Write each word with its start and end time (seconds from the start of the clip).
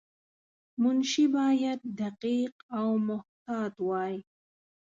منشي 0.81 1.25
باید 1.35 1.79
دقیق 2.01 2.53
او 2.77 2.87
محتاط 3.07 3.73
وای. 3.87 4.15